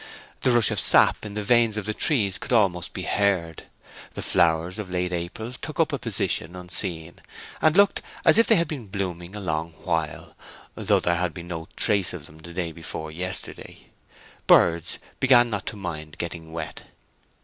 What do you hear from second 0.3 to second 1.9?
The rush of sap in the veins of